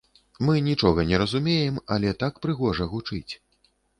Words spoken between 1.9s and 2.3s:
але